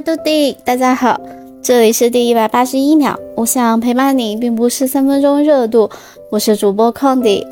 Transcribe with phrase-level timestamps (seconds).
[0.00, 1.20] 杜迪，大家好，
[1.60, 3.18] 这里是第一百八十一秒。
[3.34, 5.90] 我想陪伴你，并不是三分钟热度。
[6.30, 7.44] 我是主播 Condy，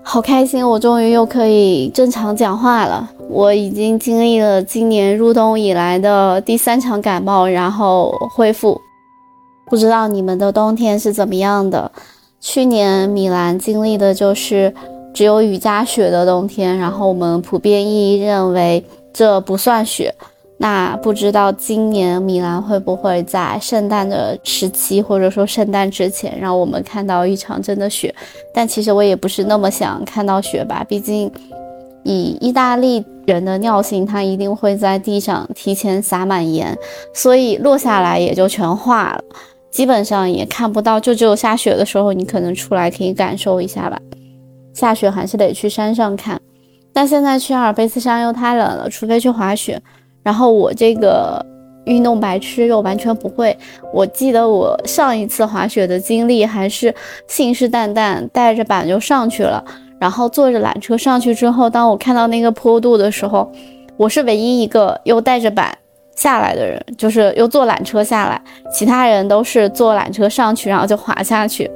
[0.00, 3.10] 好开心，我终于又可以正常讲话了。
[3.28, 8.80] 我已经经历了今年入冬以来的第三场感冒，然后恢复。
[9.66, 11.90] 不知道你们的冬天是怎么样的？
[12.40, 14.72] 去年米兰经历的就是
[15.12, 20.14] 只有雨夹雪的冬天，然后我们普遍意义认为这不算雪。
[20.62, 28.14] 那不知道今年米兰会不会在圣诞的时期，或者说圣诞之前，让我们看到一场真的雪？
[28.52, 31.32] 但其实我也不是那么想看到雪吧，毕竟
[32.02, 36.76] 以意大利人的尿性，他一定会在地上提前撒满盐，
[37.14, 39.24] 所以落下来也就全化了，
[39.70, 41.00] 基本上也看不到。
[41.00, 43.98] 就只有下雪的时候，你可能出来可以感受一下吧。
[44.74, 46.38] 下雪还是得去山上看，
[46.92, 49.80] 但现在去阿尔卑斯山又太冷了，除非去滑雪。
[50.22, 51.44] 然后我这个
[51.86, 53.56] 运动白痴又完全不会。
[53.92, 56.94] 我记得我上一次滑雪的经历还是
[57.26, 59.64] 信誓旦旦带着板就上去了，
[59.98, 63.50] 然后坐着缆车上去之后，当我看到那个坡度的时候，
[63.96, 65.76] 我是唯一一个又带着板
[66.16, 71.70] 下来的人，就是又坐缆车下来，其他人都是坐缆车上去，然后就滑下去。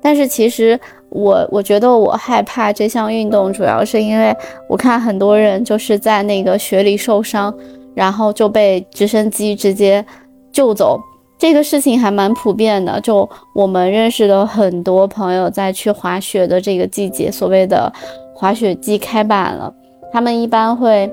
[0.00, 0.78] 但是其实
[1.12, 4.34] 我我觉得我害怕这项运动，主要是因为
[4.68, 7.54] 我看很多人就是在那个雪里受伤，
[7.94, 10.04] 然后就被直升机直接
[10.50, 10.98] 救走。
[11.38, 17.92] 这个事情还蛮普遍的，就我们认识的很多朋友在去滑雪的这个季节，所谓的
[18.34, 19.74] 滑雪季开板了，
[20.12, 21.12] 他们一般会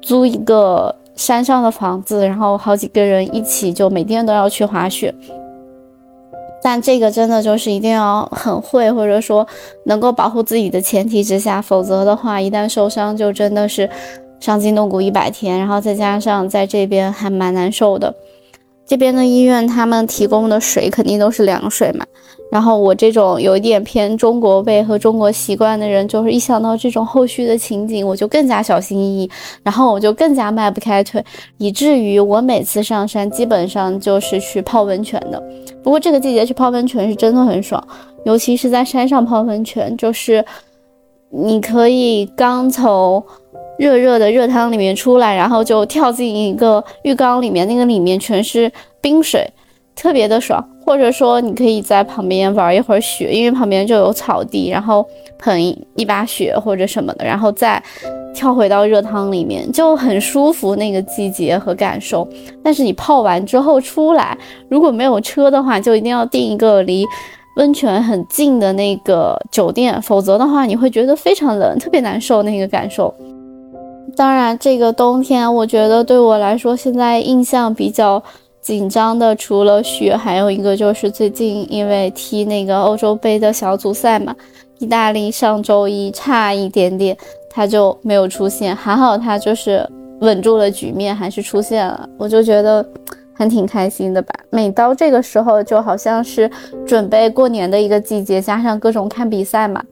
[0.00, 5.14] 租一个山上的房子，然后好几个人一起就每天都要去滑雪。
[6.62, 9.46] 但这个真的就是一定要很会，或者说
[9.84, 13.88] 能够保护自己的前提之下，否则的话，一旦受伤就真的是
[14.40, 18.14] 伤筋动骨一百天，然后再加上在这边还蛮难受的。
[18.86, 22.04] 这边的医院他们提供的水肯定都是凉水嘛。
[22.50, 29.30] 然后我这种有一点偏中国味和中国习惯的人，就是一想到这种后续的情景，我就更加小心翼翼，
[29.62, 31.24] 然后我就更加迈不开腿，
[31.58, 35.40] 以至于我每次上山基本上就是去泡温泉的。
[35.82, 37.82] 不过这个季节去泡温泉是真的很爽，
[38.24, 40.44] 尤其是在山上泡温泉，就是
[41.30, 43.24] 你可以刚从
[43.78, 49.48] 热热的热汤里面出来，然后就跳进一个浴缸里面，那个里面全是冰水，
[49.94, 50.68] 特别的爽。
[50.84, 55.06] 或者说，你可以在旁边玩一会儿雪，因为旁边就有草地，然后
[55.38, 55.60] 喷
[55.94, 57.80] 一把雪或者什么的，然后再
[58.34, 62.26] 跳回到热汤里面，就很舒服那个季节和感受。
[62.62, 64.36] 但是你泡完之后出来，
[64.68, 67.06] 如果没有车的话，就一定要订一个离
[67.56, 73.14] 温泉很近的那个酒店，否则的话你会觉得非常冷，特别难受那个感受。
[74.16, 78.20] 当然，这个冬天我觉得对我来说现在印象比较。
[78.60, 84.34] 紧张的除了雪，还有一个就是最近因为踢那个欧洲杯的小组赛嘛，
[84.78, 87.16] 意大利上周一差一点点
[87.48, 89.88] 他就没有出现，还好他就是
[90.20, 92.86] 稳住了局面，还是出现了，我就觉得
[93.32, 94.34] 还挺开心的吧。
[94.50, 96.48] 每到这个时候，就好像是
[96.86, 99.82] 准备过年的一个季节，加上各种看比赛嘛。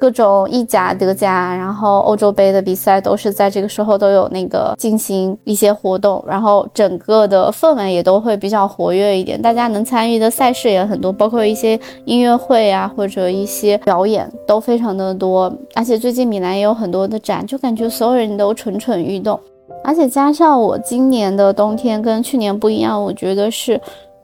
[0.00, 19.38] 各种意甲、德甲，然后欧洲杯的比赛都是在这个时候都有那个进行一些活动，然后整个的氛围也都会比较活跃一点，大家能参与的赛事也很多，包括一些音乐会啊或者一些表演都非常的多，而且最近米兰也有很多的展，就感觉所有人都蠢蠢欲动，
[19.84, 23.78] 而且加上我今年的冬天跟去年不一样，我觉得是。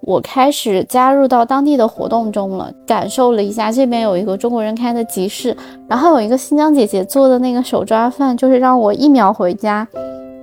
[0.06, 5.54] 我开始加入到当地的活动中了，感受了一下这边有一个中国人开的集市，
[5.88, 9.84] 然后有一个新疆姐姐做的那个手抓饭，就是让我一秒回家，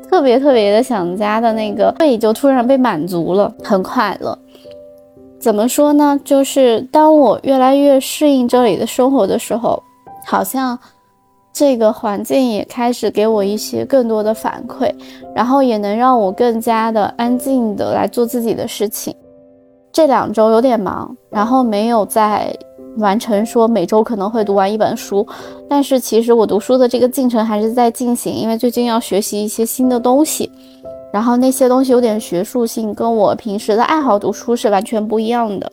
[0.09, 4.37] 特别特别的想家的那个胃就突然被满足了，很快乐。
[5.40, 6.20] 怎么说呢？
[6.26, 9.82] 就是当我越来越适应这里的生活的时候，
[10.26, 10.78] 好像
[11.53, 14.93] 这个环境也开始给我一些更多的反馈，
[15.34, 19.16] 然后也能让我更加的安静的来做自己的事情。
[19.93, 22.51] 这两周有点忙，然后没有再
[22.97, 25.25] 完成说每周可能会读完一本书，
[25.69, 30.51] 但是其实我读书的这个进程还是在进行，因为最近要学习一些新的东西，
[31.13, 35.72] 然后那些东西有点学术性，跟我平时的爱好读书是完全不一样的。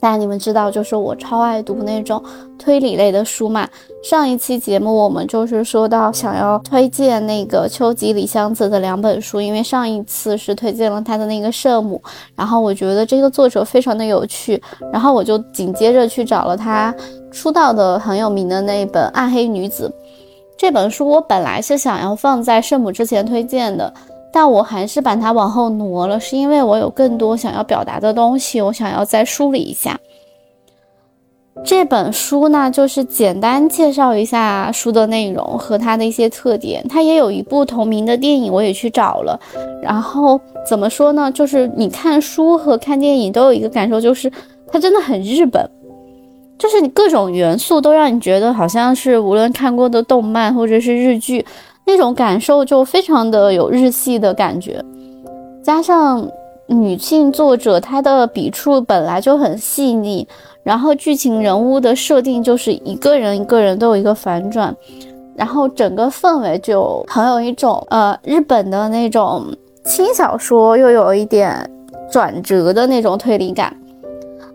[0.00, 2.22] 但你们知道，就是我超爱读那种
[2.58, 3.68] 推理类的书嘛。
[4.02, 12.00] 上一期节目我们就是说到想要推荐那个秋吉里香子的两本书，因为上一次是推荐了他的那个《圣母》，
[12.34, 14.60] 然后我觉得这个作者非常的有趣，
[14.90, 16.94] 然后我就紧接着去找了他
[17.30, 19.86] 出道的很有名的那一本《暗黑女子》
[20.56, 23.92] 这本书，我本来是想要放在《圣母》之前推荐的。
[24.32, 29.98] 但我还是把它往后挪了，是因为我有更多想要表达的东西，我想要再梳理一下。
[31.62, 36.82] 这本书呢，就是简单介绍一下书的内容和它的一些特点。
[36.88, 39.38] 它也有一部同名的电影，我也去找了。
[39.82, 41.30] 然后怎么说呢？
[41.32, 44.30] 就是你看书和看电影都有一个感受，就是
[44.68, 45.68] 它真的很日本，
[46.56, 51.44] 就是你各种元素都让你觉得好像是无论看过的动漫或者是日剧。
[51.86, 54.84] 那种感受就非常的有日系的感觉，
[55.62, 56.28] 加上
[56.66, 60.26] 女性作者她的笔触本来就很细腻，
[60.62, 64.74] 然后剧情人物的设定就是一个人一个人都有一个反转，
[65.34, 69.46] 然后整个氛围就很有一种呃日本的那种
[69.84, 71.68] 轻小说，又有一点
[72.10, 73.76] 转折的那种推理感。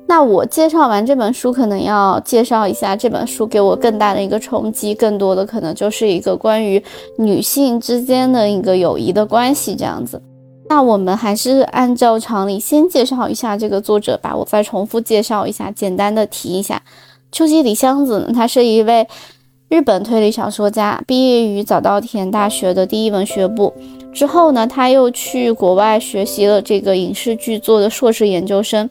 [0.08, 6.82] 那我介绍完这本书，可能要介绍一下这本书给我更大的一个冲击，更多的可能就是一个关于
[7.18, 10.22] 女性之间的一个友谊的关系这样子。
[10.70, 14.36] 那我们还是按照常理先介绍一下这个作者吧。
[14.36, 16.82] 我再重复介绍一下，简单的提一下，
[17.32, 19.08] 秋吉里香子呢，她是一位
[19.70, 23.74] 日本推理小说家，毕业于早稻田大学的第一文学部，
[24.14, 28.88] 之后呢，他又去国外学习了这个影视剧作的硕士研究生。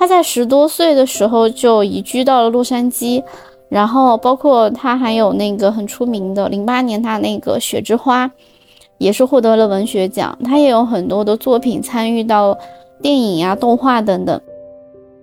[0.00, 3.22] 他在十多岁的时候就移居到了洛杉矶，
[3.68, 8.26] 然后包括他还有那个很出名的零八年他那个《雪之花》，
[8.96, 10.38] 也是获得了文学奖。
[10.42, 12.56] 他也有很多的作品参与到
[13.02, 14.40] 电影啊、动画等等。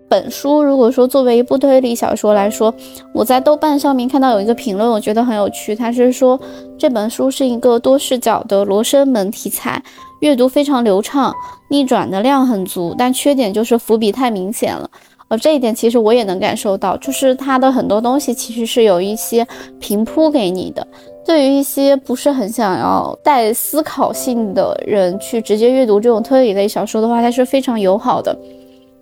[0.10, 2.74] 本书如果说作为一部推理小说来说，
[3.14, 5.76] 我在豆瓣上面看到有一个评论，我觉得很有趣。
[5.76, 6.40] 他是说
[6.78, 9.82] 这本书是一个多视角的罗生门题材。
[10.22, 11.32] 阅读非常流畅，
[11.70, 14.90] 逆转的量很足，但缺点就是伏笔太明显了。
[15.28, 19.46] 呃，这一点其实我也能感受到，就是它的很多东西其实是有一些
[19.80, 20.88] 平铺给你的。
[21.24, 28.36] 对于一些不是很想要带思考性的人去直接阅读这种推理类小说的话，它是非常友好的。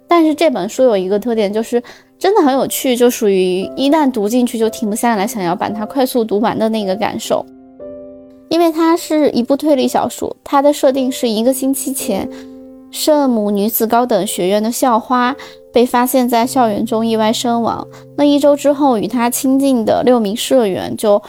[0.08, 1.82] 但是这本书有一个特点，就是
[2.18, 7.46] 真的很有趣，就属于一旦读进去就停不下来，想要把它快速读完的那个感受。
[8.50, 12.30] 因为它是一部推理小说，它的设定是一个星期前，
[12.92, 15.36] 圣母女子高等学院的校花
[15.74, 17.86] 被发现在校园中意外身亡。
[18.16, 21.22] 那一周之后，与她亲近的六名社员就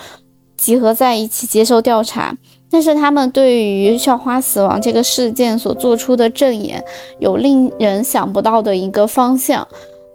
[0.59, 2.37] 集合在一起接受调查，
[2.71, 6.83] 但是他们对于校花死亡这个事件所做出的证言，
[7.19, 9.67] 有令人想不到的一个方向。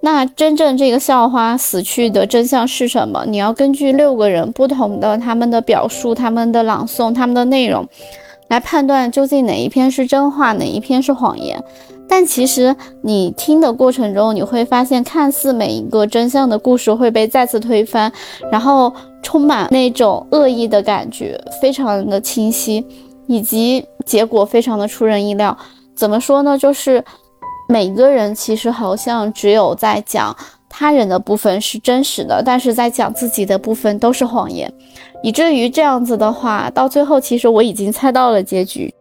[0.04, 3.24] 那真正这个校花死去的真相是什么？
[3.28, 7.88] 你要根据六个人不同的他们的表述、他们的朗诵、他们的内容，
[8.48, 11.64] 来判断究竟哪一篇是真话，哪一篇是谎言。
[12.10, 18.12] 但其实你听的过程中，你会发现，看似每一个真相的故事会被再次推翻，
[18.52, 22.86] 然后充满那种恶意的感觉，非常的清晰，
[23.28, 25.58] 以及结果非常的出人意料。
[25.96, 26.58] 怎么说呢？
[26.58, 27.04] 就是。
[27.70, 30.36] 每个人其实好像只有在讲
[30.68, 34.70] 他人的部分是真实的，但是在讲自己的部分都是谎言，
[35.24, 38.94] 以至于这样子的话，到最后其实我已经猜到了结局。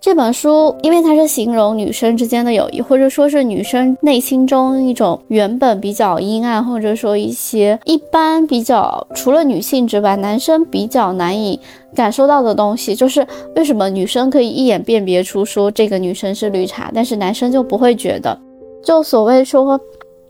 [0.00, 11.58] 这本书，因为它是形容女生之间的友谊，或者说是女生内心中一种原本比较阴暗，或者说一些一般比较除了女性之外，男生比较难以
[11.96, 18.38] 感受到的东西，就是为什么女生可以一眼辨别出说这个女生是绿茶，但是男生就不会觉得。
[18.84, 19.78] 就所谓说，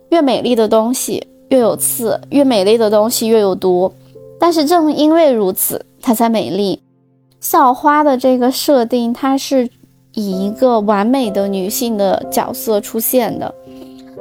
[0.08, 3.92] 越美丽的东西越有刺，越美丽的东西越有毒，
[4.40, 6.80] 但是正因为如此，它才美丽。
[7.40, 9.68] 校花的这个设定，它是
[10.14, 13.54] 以一个完美的女性的角色出现的，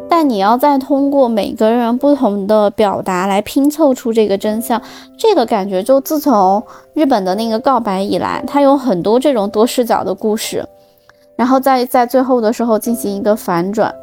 [0.08, 4.82] 但你要再通过每个人不同的表达来拼凑出这个真相，
[5.18, 6.62] 这个感觉就自从
[6.94, 10.64] 日本的那个告白以来，它有很多这种多视角的故事，
[11.36, 13.94] 然后在在最后的时候进行一个反转。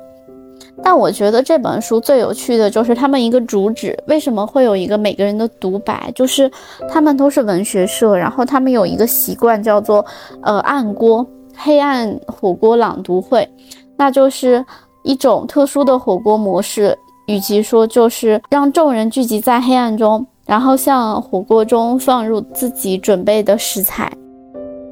[0.83, 6.11] 但我觉得这本书最有趣的就是他们一个主旨，为什么会有一个每个人的独白？
[6.15, 6.51] 就是
[6.91, 10.05] 他们都是文学社，然后他们有一个习惯叫做
[10.43, 11.27] 呃暗锅
[11.57, 13.49] 黑暗火锅朗读会，
[13.97, 14.65] 那就是
[15.05, 16.97] 一种特殊的火锅模式，
[17.29, 24.13] 与其说就是让众人聚集在黑暗中，然后向火锅中放入自己准备的食材，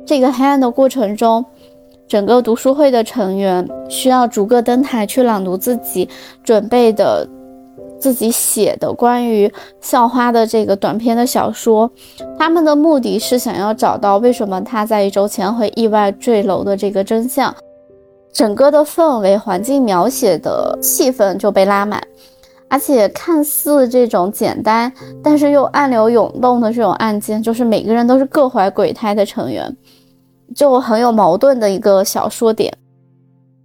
[0.07, 1.45] 这个黑暗的过程中。
[2.13, 6.07] 整个读书会的成员需要逐个登台去朗读自己
[6.45, 7.27] 准备的、
[7.99, 9.51] 自己写的关于
[9.81, 11.91] 校花的这个短篇的小说。
[12.39, 17.55] 他们的目的是想要找到为什么他在一周前会意外坠楼的这个真相。
[18.31, 21.99] 整个的氛围、环境描写的气氛就被拉满，
[22.69, 24.93] 而且看似这种简单，
[25.23, 29.75] 但是又暗流涌动的这种案件，就是每个人都是各怀鬼胎的成员。
[30.55, 32.73] 就很有矛盾的一个小说点。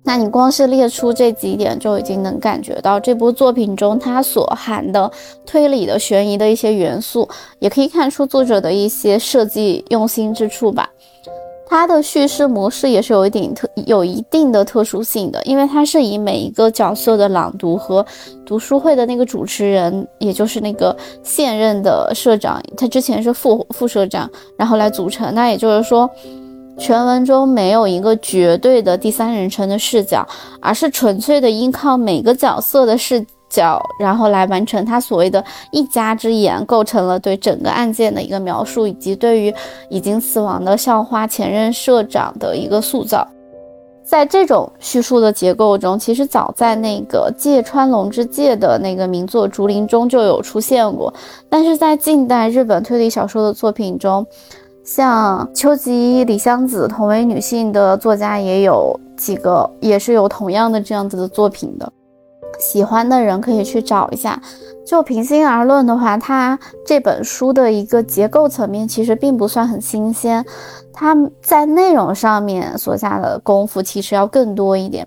[0.03, 5.11] 那你光是列出这几点，就已经能感觉到这部作品中它所含的
[5.45, 7.27] 推理的悬疑的一些元素，
[7.59, 10.89] 也可以看出作者的一些设计用心之处吧。
[11.69, 18.05] 它的叙事模式也是有一点特有一定的特殊性的，因为它是以每一个角色的朗读和
[18.45, 25.35] 读书会的那个主持人，也就是那个现任的社长，他之前是副副社长，然后来组成。
[25.35, 26.09] 那也就是说。
[26.77, 30.25] 全文中没有一个绝对的第三人称的视角，
[30.61, 39.53] 而是纯粹的依靠每个角色的视角，然后来完成他所谓的一家之言，构成了对整个案件的一个描述，以及对于
[39.89, 43.27] 已经死亡的校花前任社长的一个塑造。
[44.05, 51.13] 在这种叙述的结构中，其实早在那个芥川龙之介的那个名作《竹林》中就有出现过，
[51.49, 54.25] 但是在近代日本推理小说的作品中。
[54.87, 61.91] 像秋吉李香子同为女性的作家也有几个，也是有同样的这样子的作品的。
[62.57, 64.41] 喜欢的人可以去找一下。
[64.85, 70.45] 就平心而论的话，它这本书的一个结构层面其实并不算很新鲜，
[70.93, 75.05] 它在内容上面所下的功夫其实要更多一点。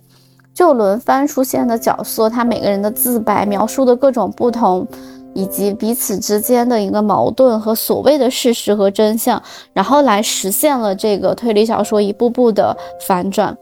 [0.53, 4.87] 就轮番出现的角色，他每个人的自白描述的各种不同。
[5.35, 13.57] 以及彼此之间的一个矛盾和所谓的事实和真相，然后来实现了这个推理小说一步步的反转，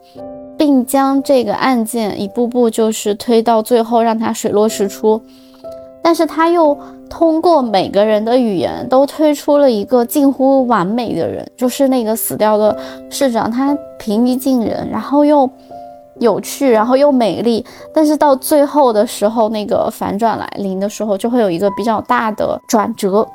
[0.57, 5.21] 并将这个案件一步步就是推到最后，让它水落石出。
[6.01, 6.75] 但是他又
[7.09, 12.75] 通过每个人的语言都推出了一个近乎完美的人，就是那个死掉的
[13.09, 15.49] 市长，他平易近人，然后又。
[16.19, 23.27] 有趣，然后又美丽，但是到最后的时候，那个反转来临的时候，就会有一个比较大的转折。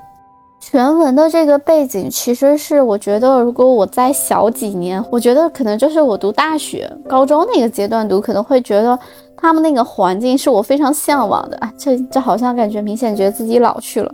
[0.61, 8.99] 全文的这个背景，其实是我觉得，如果我再小几年，我觉得可能就是我读大学、高中那个阶段读，可能会觉得
[9.37, 11.71] 他们那个环境是我非常向往的啊。
[11.79, 14.11] 这这好像感觉明显觉得自己老去了。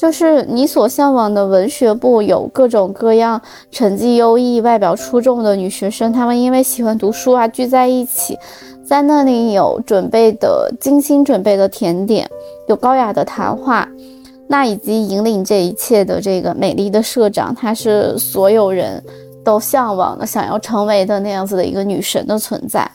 [0.00, 3.38] 就是你所向往的文学部，有各种各样
[3.70, 8.38] 成绩优异、外表出众的女学生，她们因为喜欢读书啊，聚在一起，
[8.82, 12.26] 在那里有准备的精心准备的甜点，
[12.66, 13.86] 有高雅的谈话，
[14.48, 19.04] 那以及引领这一切的这个美丽的社长，她是所有人
[19.44, 22.90] 都向往的、想要成为的那样子的一个女神的存在，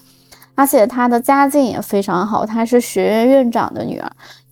[0.56, 4.12] 而且她的家境也非常好，她是学院院长的女儿。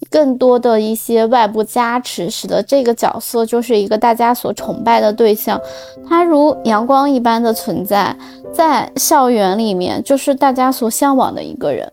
[0.09, 5.59] 更多的一些外部加持，使得这个角色就是一个大家所崇拜的对象。
[6.07, 8.15] 他如阳光一般的存在，
[8.51, 11.91] 在校园里面就是大家所向往的一个人。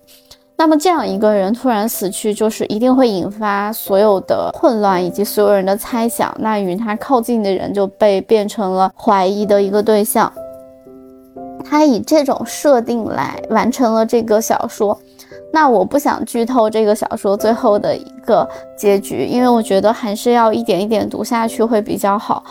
[0.57, 6.37] 那么这样一个人突然死去，就是一定会引发所有的混乱以及所有人的猜想。
[6.39, 10.31] 那与他靠近的人就被变成了怀疑的一个对象。
[11.65, 14.99] 他以这种设定来完成了这个小说。
[15.53, 22.43] 那我不想剧透这个小说最后的一个结局，因为我觉得还是要一点一点读下去会比较好。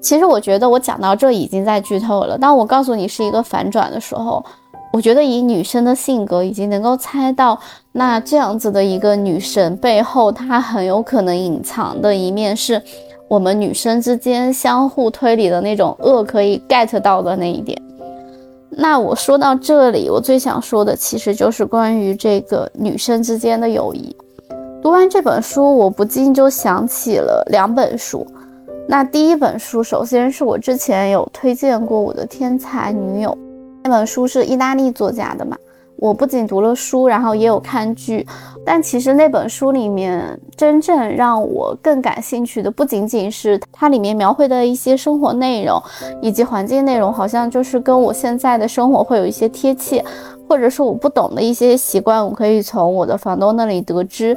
[0.00, 2.38] 其实我觉得我讲到这已经在剧透了。
[2.38, 4.42] 当我告诉你是一个反转的时候，
[4.92, 7.58] 我觉得以女生的性格已经能够猜到，
[7.92, 12.80] 那这样子的一个女神背后，她很有可能隐藏的一面是
[13.28, 17.76] 我们女生之间相互推理的那种恶可以 get 到的那一点。
[18.70, 24.14] 那我说到这里，我最想说的其实就是关于这个女生之间的友谊。
[24.80, 28.26] 读完这本书，我不禁就想起了两本书。
[28.88, 33.36] 那第一本书，首先是我之前有推荐过我的天才女友，
[33.82, 35.56] 那本书是意大利作家的嘛。
[36.00, 38.26] 我不仅读了书，然后也有看剧，
[38.64, 45.80] 但其实那本书里面真正让我更感兴趣的，不仅仅是它里面描绘的一些生活内容
[46.22, 50.02] 以及环境内容，好像就是跟我现在的生活会有一些贴切，
[50.48, 54.34] 或者是我不懂的一些习惯，我可以从我的房东那里得知。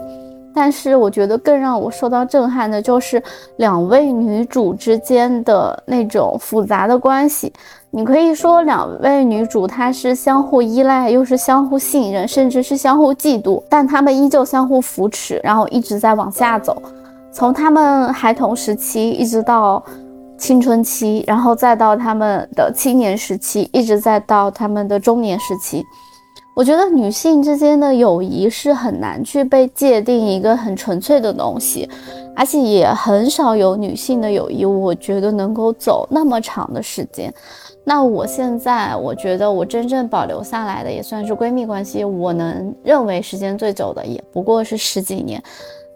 [0.56, 3.24] 但是我觉得更让我受到震撼的就是
[3.58, 7.52] 两位女主之间的那种复杂的关系。
[7.96, 16.82] 你可以说两位女主她是相互依赖，又是相互信任，甚至是相互嫉妒，但她们依旧相互扶持，然后一直在往下走。
[17.32, 19.84] 从她们孩童时期一直到
[20.40, 25.86] 青春期，然后再到她们的青年时期，一直再到她们的中年时期。
[26.56, 31.88] 我觉得女性之间的友谊是很难去被界定一个很纯粹的东西，
[32.36, 37.32] 而且也很少有女性的友谊，我觉得能够走那么长的时间。
[37.84, 45.44] 那我现在我觉得我真正保留下来的也算是闺蜜关系，我能认为时间最久的也不过是十几年，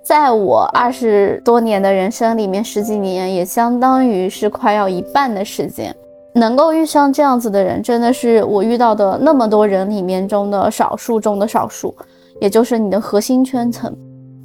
[0.04, 5.96] 在我二十多年的人生里面，十几年也相当于是快要一半的时间。
[6.34, 11.96] 能够遇上这样子的人，真的是我遇到的那么多人里面中的少数中的少数，
[12.40, 13.92] 也就是你的核心圈层。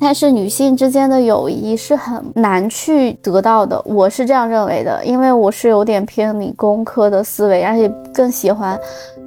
[0.05, 8.77] 但是女性之间的友谊是很难去得到的，我是这样认为的，因为我是有点偏理工科的思维，而且更喜欢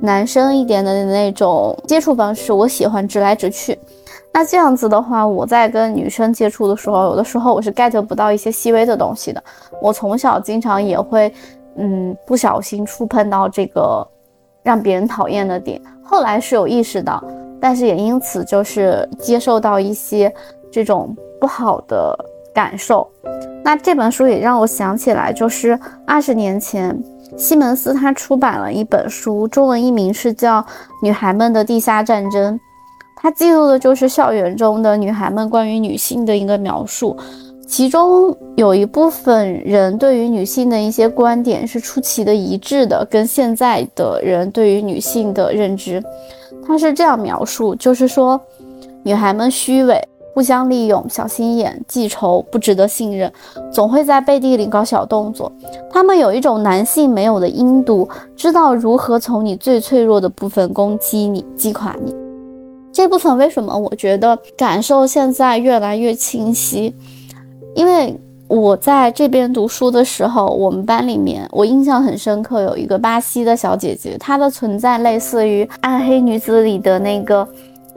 [0.01, 3.79] 男生一点的那种接触方式，我喜欢直来直去。
[4.33, 9.41] 那这样子的话，我在跟女生接触的时候，有的时候我是 get 不到一些细微的东西的。
[9.81, 11.33] 我从小经常也会，
[11.77, 14.05] 嗯，不小心触碰到这个
[14.61, 17.23] 让别人讨厌的点，后来是有意识到，
[17.61, 20.31] 但是也因此就是接受到一些
[20.75, 22.13] 这种不好的
[22.53, 23.09] 感受。
[23.63, 27.01] 那这本书也让我想起来，就是二十年前
[27.37, 30.59] 西门斯他出版了一本书，中文译名是叫
[31.01, 32.55] 《女孩们的地下战争》。
[33.15, 37.15] 它记录的就是校园中的女孩们关于女性的一个描述，
[37.65, 46.03] 其中有一部分人对于女性的一些观点是出奇的一致的，跟现在的人对于女性的认知，
[46.67, 48.39] 他是这样描述，就是说，
[49.01, 49.99] 女孩们虚伪、
[50.35, 53.31] 互相利用、小心眼、记仇、不值得信任，
[53.71, 55.49] 总会在背地里搞小动作。
[55.89, 62.13] 他们有一种男性没有的阴毒，知道如何从你最脆弱的部分攻击你、击垮你。
[62.91, 66.93] 这部分为什么我觉得感受现在越来越清晰？
[67.73, 77.47] 因为我在这边读书的时候，我们班里面我印象很深刻，有一个巴西的小姐姐，她的存在类似于《暗黑女子》里的那个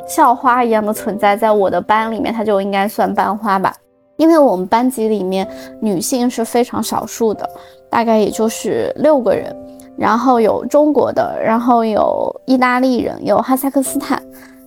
[0.09, 3.73] 校花一样的存在，在我的班里面，她就应该算班花吧。
[4.17, 5.47] 因为我们班级里面
[5.81, 7.49] 女性是非常少数的，
[7.89, 9.55] 大概也就是六个人，
[9.97, 14.21] 然后有中国的，然后有意大利人，有哈萨克斯坦。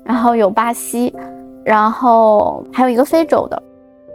[0.04, 1.14] 然后有巴西，
[1.64, 3.64] 然后还有一个非洲的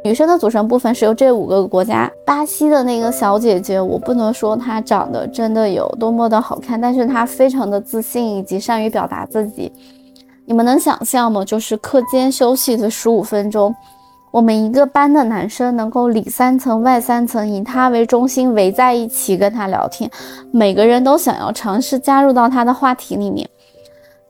[0.02, 2.10] 女生的组成部分是由这五个国家。
[2.26, 9.72] 巴西的那个小姐姐，我不能说她长得真的有多么的好看，但是她非常的自信以及善于表达自己。
[10.48, 11.44] 你们能想象吗？
[11.44, 13.74] 就是课间休息的十五分钟，
[14.30, 20.08] 我们一个班的男生能够里三层外三层，以他为中心围在一起跟他聊天，
[20.52, 23.48] 每个人都想要尝试加入到他的话题里面。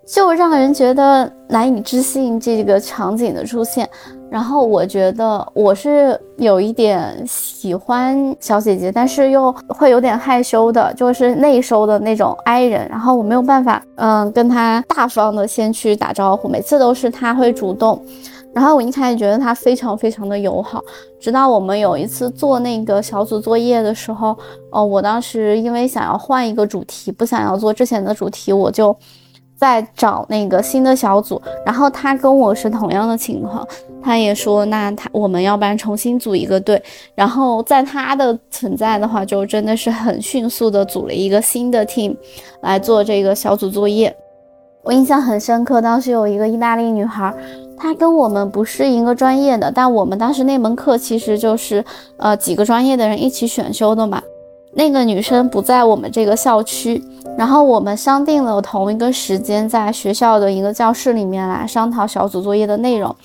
[0.07, 3.88] 就让人觉得难以置信这个场景的出现，
[4.31, 18.01] 然后我觉得我是有一点喜欢小姐姐，但是又会有点害羞的，就是内收的那种 I 人，然后我没有办法，嗯，跟她大方的先去打招呼，每次都是她会主动，
[18.55, 20.81] 然后我一开始觉得她非常非常的友好，
[21.19, 24.37] 直到我们有一次做那个小组作业的时候，
[24.71, 28.97] 哦，我当时因为想要换一个主题，不想要做之前的主题，我就。
[29.57, 33.66] 在找那个新的小组，然后他跟我是同样的情况，
[34.03, 36.81] 他也说那他我们要不然重新组一个队，
[37.14, 42.14] 然后在他的存在的话，就真的是很迅速的组了一个新的 team
[42.61, 44.14] 来做这个小组作业。
[44.83, 47.35] 我印象很深刻，当时有一个意大利女孩，
[47.77, 51.85] 她跟我们不是一个专业的，但我们当时那门课其实就是
[52.19, 54.23] 呃几个专业的人一起选修的嘛。
[54.77, 57.03] 那个女生不在我们这个校区，
[57.39, 63.17] 然后我们商定了同一个时间，在学校的一个教室里面来商讨小组作业的内容。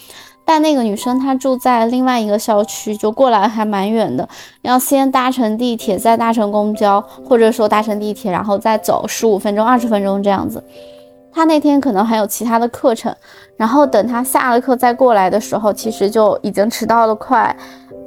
[0.45, 4.27] 但那个女生她住在另外一个校区，就过来还蛮远的，
[4.61, 10.63] 要先搭乘地铁，再搭乘公交，或者说搭乘地铁，然后再走十五分钟、二十分钟这样子。
[11.33, 13.13] 她那天可能还有其他的课程，
[13.57, 17.53] 然后等她下了课再过来的时候，其实就已经迟到了快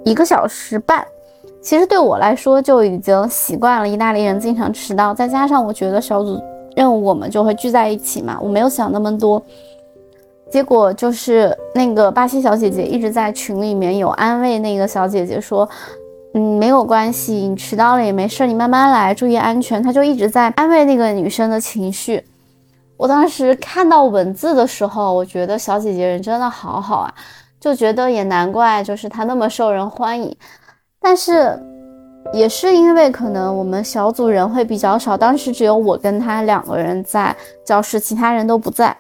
[0.05, 1.07] 一个小时半。
[1.65, 6.39] 其实对我来说就已经习惯了，意大利人经常迟到，再加上我觉得小组
[6.77, 9.43] 任务我们就会聚在一起嘛，我没有想那么多。
[10.51, 15.67] 结果就是那个巴西小姐姐一直在群里面有安慰那个小姐姐说，
[16.35, 19.83] 嗯，没有关系，你迟到了也没事，你慢慢来，注意安全。
[19.83, 22.23] 她就一直在安慰那个女生的情绪。
[22.99, 27.15] 我当时看到文字的时候，我觉得小姐姐人真的好好啊，
[27.59, 30.37] 就觉得也难怪，就是她那么受人欢迎。
[31.05, 31.57] 但是，
[32.33, 38.97] 也是因为可能我们小组人会比较少，当时只有我跟他两个人在教室，其他人都不在。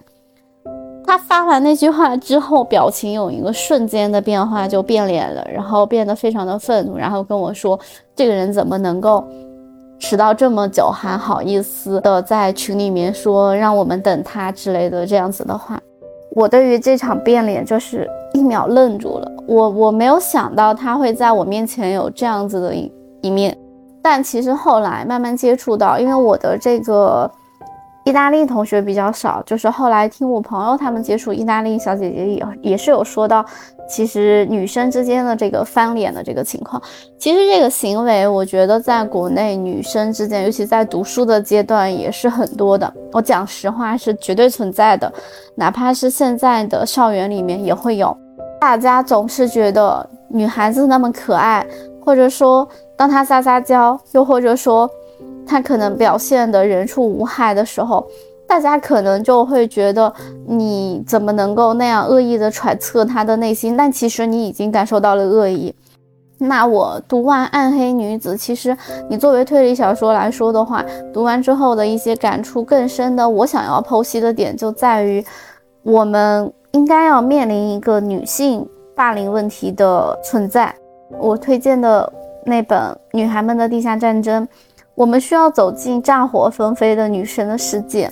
[1.07, 7.79] 他发完那句话之后，表情有一个瞬间的变化，就变脸了，然后变得非常的愤怒，然后跟我说
[8.15, 9.25] ：“这个人怎么能够
[9.99, 15.81] 迟到这么久，还好意思的在群里面说让我们等他之类的这样子的话。”
[16.37, 22.93] 我对于这场变脸就是一秒愣住了，我我没有想到他会在我面前有这样子的一
[23.23, 23.57] 一面，
[24.03, 27.31] 但其实后来慢慢接触到，因为我的这个
[28.05, 33.43] 意大利同学比较少，就是后来听我朋友他们接触意大利小姐姐也也是有说到，
[33.89, 36.83] 其实女生之间的这个翻脸的这个情况，
[37.17, 42.93] 其实这个行为，我觉得在国内女生之间，尤其在读书的阶段也是很多的。
[43.13, 45.11] 我讲实话是绝对存在的，
[45.55, 48.15] 哪怕是现在的校园里面也会有。
[48.65, 51.67] 大家总是觉得女孩子那么可爱，
[52.03, 54.89] 或者说当她撒撒娇，又或者说。
[55.47, 58.03] 她可能表现的人畜无害的时候，
[58.49, 60.11] 大家可能就会觉得
[60.47, 63.77] 你怎么能够那样恶意的揣测她的内心？
[63.77, 65.75] 但其实你已经感受到了恶意。
[66.39, 68.75] 那我读完《暗黑女子》，其实
[69.11, 75.23] 你作为推理小说来说的话，读完之后的一些感触更深的，我想要剖析的点就在于，
[75.83, 80.75] 我们应该要面临一个女性霸凌问题的存在。
[81.19, 82.13] 我推荐的
[82.45, 82.79] 那本
[83.13, 84.45] 《女孩们的地下战争》。
[84.97, 88.09] 我们需要走进战火纷飞的女生的世界，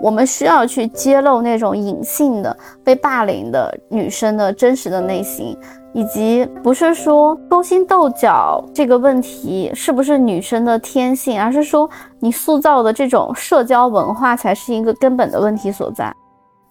[0.00, 5.54] 我们需要去揭露那种隐性的被霸凌的女生的真实的内心，
[5.92, 11.86] 以及不是说勾心斗角这个问题是不是女生的天性，而是说
[12.18, 16.10] 你塑造的这种社交文化才是一个根本的问题所在，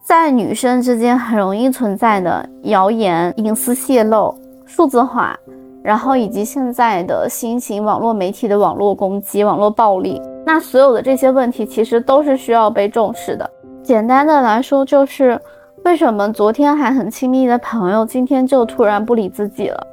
[0.01, 4.35] 在女生之间很容易存在的谣言、隐私泄露、
[4.65, 5.37] 数字化。
[5.83, 13.49] 然后以及现在的新型网络媒体的网络攻击、网络暴力，那所有的这些问题其实都是需要被重视的。
[13.81, 15.39] 简单的来说，就是
[15.83, 19.87] 为什么昨天还很亲密的朋友，今天就突然不理自己了？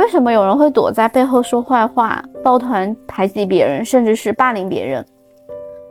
[0.00, 5.06] 为什么有人会躲在背后说坏话、抱团排挤别人，甚至是霸凌别人？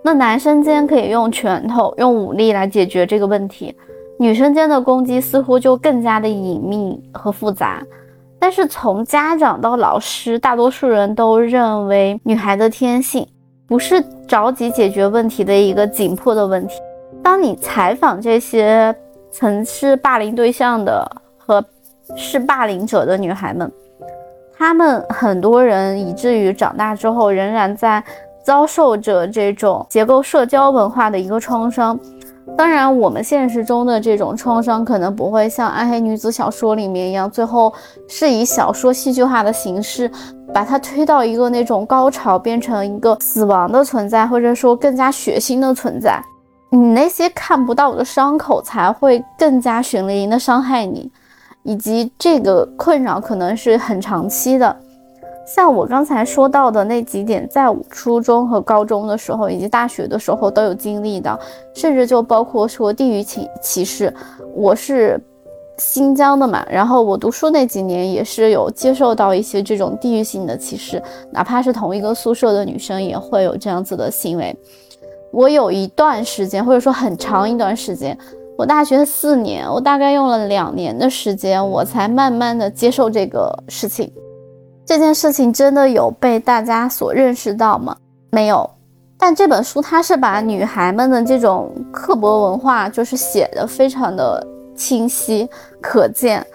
[0.04, 3.76] 那男生间可以用拳头、用武力来解决这个问题，
[4.18, 7.84] 女生间的攻击似乎就更加的隐秘和复杂。
[8.40, 13.28] 但是从家长到老师，大多数人都认为女孩的天性
[13.68, 16.76] 不是着急解决问题的一个紧迫的问题。
[17.24, 18.96] 当你采访这些
[19.32, 21.06] 曾是霸凌对象的
[21.38, 21.64] 和
[22.16, 23.70] 是霸凌者的女孩们，
[24.56, 28.02] 她们很多人以至于长大之后仍然在
[28.48, 32.00] 遭受着这种结构社交文化的一个创伤。
[32.56, 37.74] 当然，我们现实中的这种创伤可能不会像暗黑女子小说里面一样，最后
[38.08, 40.10] 是以小说戏剧化的形式
[40.54, 46.18] 把它推到一个那种高潮，变成一个死亡的存在，或者说更加血腥的存在。
[46.70, 51.12] 你那些看不到的伤口才会更加血淋淋的伤害你，
[51.64, 54.74] 以及这个困扰可能是很长期的。
[55.48, 61.40] 像我刚才说到的那几点，在我初中和高中的时候，以及大学的时候都有经历的，
[61.74, 64.14] 甚至就包括说地域歧歧视。
[64.54, 65.18] 我是
[65.78, 74.54] 新疆的嘛，然后我读书那几年也是有接受到一些这种地域性的歧视，哪怕是同一个宿舍的女生也会有这样子的行为。
[75.32, 78.18] 我有一段时间，或者说很长一段时间，
[78.58, 84.12] 我大学四年，我大概用了两年的时间，我才慢慢的接受这个事情。
[84.88, 87.94] 这件事情真的有被大家所认识到吗？
[88.32, 88.68] 没有。
[89.18, 94.42] 但这本书它是把女孩们的这种刻薄文化，就是写的非常的
[94.78, 95.46] 清晰
[95.82, 96.46] 可见，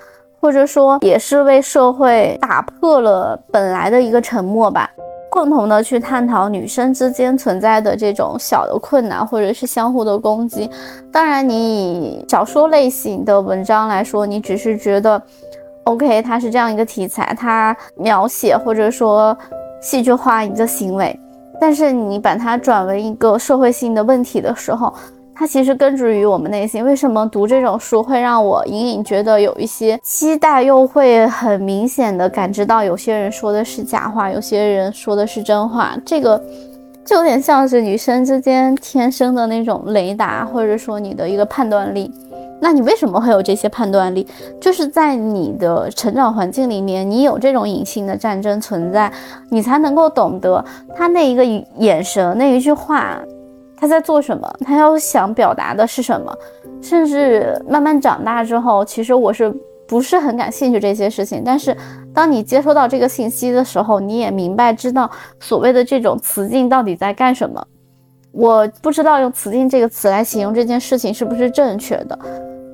[0.41, 4.89] 或者说也是为社会打破了本来的一个沉默吧，
[5.31, 10.71] 共同的去探讨女生之间存在的这种小的困难，或者是相互的攻击。
[11.13, 15.21] 当然，你以小说类型的文章来说，你只是觉得。
[15.85, 19.37] OK，它是这样一个题材，它描写或者说
[19.81, 21.19] 戏剧化一个行为，
[21.61, 24.95] 但是你把它转为一个社会性的问题的时候，
[25.35, 26.85] 它其实根植于我们内心。
[26.85, 35.97] 为什么读这种书会让我隐隐觉得有一些期待，又会很明显的感知到有些人说的是假话，有些人说的是真话？
[36.07, 36.41] 这个
[37.05, 42.13] 就有点像是女生之间天生的那种雷达，或者说你的一个判断力。
[42.63, 44.25] 那你为什么会有这些判断力？
[44.61, 49.13] 就是在你的成长环境里面，你有这种隐性的战争存在，
[49.51, 53.21] 你才能够懂得他那一个眼神、那一句话，
[53.77, 56.33] 他在做什么，他要想表达的是什么。
[56.81, 59.53] 甚至慢慢长大之后，其实我是
[59.89, 61.43] 不是很感兴趣这些事情？
[61.45, 61.77] 但是
[62.15, 67.61] 当你接收到这个信息的时候，你也明白知道所谓的这种词境到底在干什么。
[68.31, 72.19] 我不知道用词境这个词来形容这件事情是不是正确的。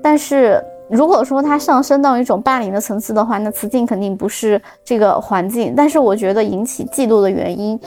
[0.03, 5.75] 但是如果说它上升到一种霸凌的层次的话，那雌竞肯定不是这个环境。
[5.77, 7.79] 但是我觉得引起嫉妒的原因，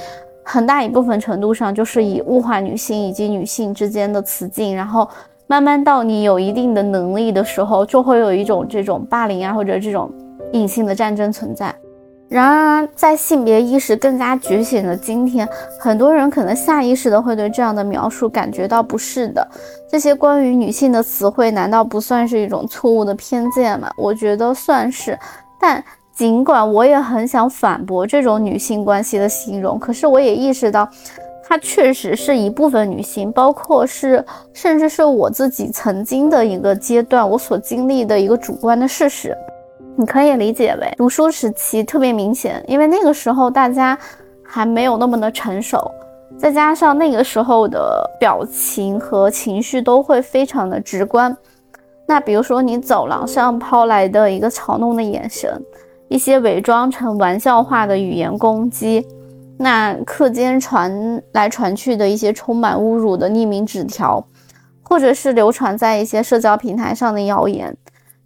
[0.43, 5.07] 很大一部分程度上就是以物化女性以及女性之间的雌竞，然后
[5.47, 10.11] 慢慢到你有一定的能力的时候，就会有一种这种霸凌啊或者这种
[10.51, 11.73] 隐性的战争存在。
[12.31, 15.45] 然而，在性别意识更加觉醒的今天，
[15.77, 19.45] 很多人可能下意识的会对这样的描述感觉到不适的。
[19.89, 23.91] 这些关于女性的词汇，难道不算是一种错误的偏见吗？
[23.97, 25.19] 我觉得算是。
[25.59, 25.83] 但
[26.15, 30.89] 尽管我也很想反驳这种女性关系的形容，可是我也意识到，
[31.43, 39.35] 它确实是一部分女性，包括是甚至是我自己曾经的一个阶段，我所经历的一个主观的事实。
[40.01, 43.95] 你可以理解为读书时期特别明显，因为那个时候大家
[44.43, 45.91] 还没有那么的成熟，
[46.39, 51.37] 再加上那个时候的表情和情绪都会非常的直观。
[52.07, 55.63] 那比如说你走廊上抛来的一个嘲弄的眼神，
[56.07, 59.05] 一些伪装成玩笑话的语言攻击，
[59.59, 64.25] 那课间传来传去的一些充满侮辱的匿名纸条，
[64.81, 67.77] 或者是流传在一些社交平台上的谣言。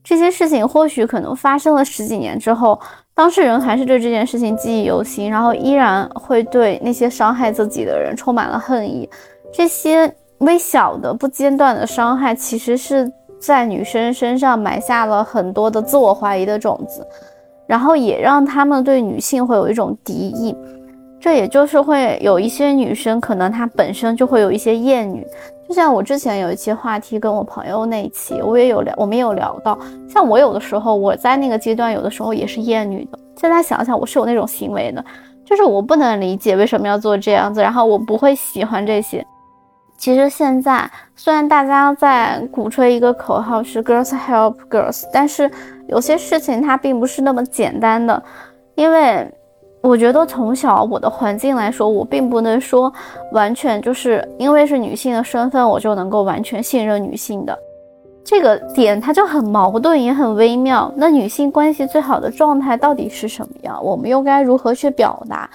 [0.06, 2.80] 这些事情或许可能发生了十几年之后，
[3.16, 9.10] 当事人还是对这件事情记忆犹新，然后依然会对那些伤害自己的人充满了恨意。
[9.52, 17.06] 这些微小的、不间断的伤害，其实是在女生身上埋下了很多的自我怀疑的种子，
[17.66, 20.56] 然后也让他们对女性会有一种敌意。
[21.20, 25.26] 这也就是会有一些女生，可能她本身就会有一些厌女。
[25.68, 33.18] 就像我之前有一期话题跟我朋友那一期，我也有聊，我们也有聊到，像我有的时候我在那个阶段，有的时候也是厌女的。
[33.36, 35.04] 现在想想，我是有那种行为的，
[35.44, 39.26] 就是我不能理解为什么要做这样子，然后我不会喜欢这些。
[39.98, 45.50] 其实现在虽然大家在鼓吹一个口号是 girls help girls，但是
[45.88, 48.24] 有些事情它并不是那么简单的，
[48.76, 49.30] 因为。
[49.86, 52.92] 我觉得从小我的环境来说，我并不能说
[53.34, 57.56] 完全就是因为是女性的身份，我就能够完全信任女性的
[58.24, 60.92] 这个点，它就很矛盾，也很微妙。
[60.96, 63.80] 那女性关系最好的状态到底是什么样？
[63.84, 65.48] 我们又该如何去表达？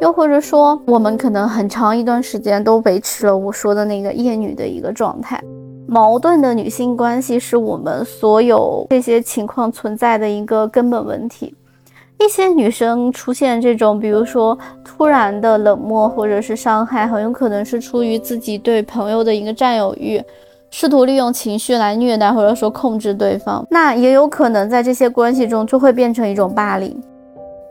[0.00, 5.38] 又或者说，我们可能很长一段时间都维持了我说的那个厌女的一个状态。
[5.86, 11.54] 矛盾的女性关系是我们所有这些情况存在的一个根本问题。
[12.24, 20.22] 一些女生出现这种，比如说突然的冷漠或者是伤害，很有可能是出于自己对朋友的一个占有欲，
[20.70, 23.66] 试图利用情绪来虐待或者说控制对方。
[23.68, 26.98] 那也有可能在这些关系中就会变成一种霸凌。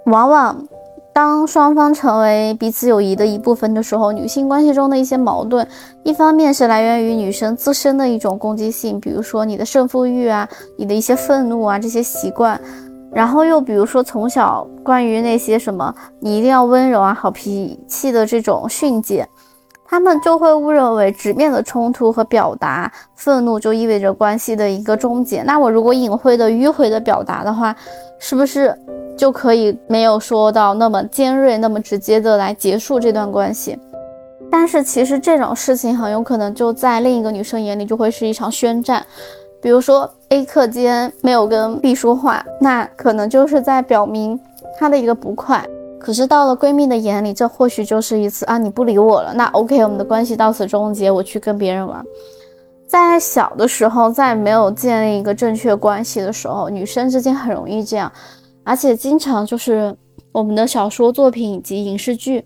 [0.05, 0.67] 往往
[1.13, 5.65] 当双方成为彼此友谊的一部分的时候，女性关系中的一些矛盾，
[6.03, 12.59] 一方面是来源于女生自身的一种攻击性，比如说你的胜负欲啊，你的一些愤怒啊，这些习惯。
[13.13, 19.27] 然后又比如说，从小关于那些什么你一定要温柔啊、好脾气的这种训诫，
[19.85, 25.43] 他们就会误认为直面的冲突和表达愤怒就意味着关系的一个终结。
[25.43, 27.75] 那我如果隐晦的、迂回的表达的话，
[28.17, 28.75] 是不是
[29.15, 33.77] 就可以没有说到那么尖锐、那么直接的来结束这段关系？
[34.49, 39.05] 但是其实这种事情很有可能就在另一个女生眼里就会是一场宣战。
[39.63, 44.37] 比如说 A 课间没有跟 B 说话，那可能就是在表明
[44.77, 45.65] 他的一个不快。
[45.97, 52.03] 可是到了闺蜜的眼里，这或许就是一次啊你不理我了，那 OK，我们的关系到此终结，我去跟别人玩。
[52.85, 58.11] 在小的时候，在没有建立一个正确关系的时候，女生之间很容易这样，
[58.65, 59.95] 而且经常就是
[60.33, 62.45] 我们的小说作品以及影视剧，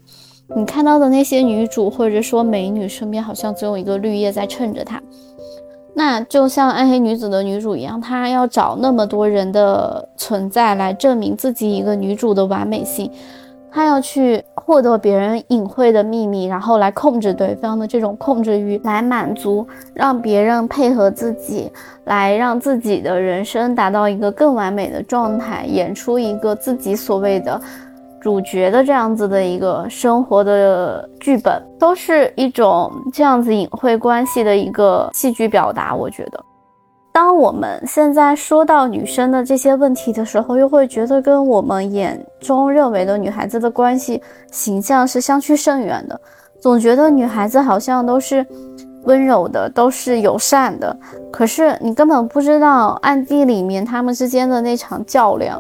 [0.56, 5.01] 你看到的那些女主或者说美女身边好像总有一个绿叶在衬着她。
[5.97, 13.10] 那就像暗黑女子的女主一样，她要找那么多人的存在来证明自己一个女主的完美性，
[13.71, 21.71] 她要去获得别人隐晦的秘密，然后来控制对方的这种控制欲，来满足让别人配合自己，
[22.05, 27.60] 来让自己的人生达到一个更完美的状态，演出一个自己所谓的。
[28.27, 35.95] 主角的这样子的一个生活的剧本，都是一种这样子隐晦关系的一个戏剧表达。
[35.95, 36.43] 我觉得，
[37.13, 46.19] 当我们现在说到女生的这些问题的时候，又会觉得跟我们眼中认为的女孩子的关系形象是相去甚远的。
[46.59, 48.45] 总觉得女孩子好像都是
[49.05, 50.93] 温柔的，都是友善的，
[51.31, 55.57] 可是你根本不知道暗地里面他们之间的那场较量。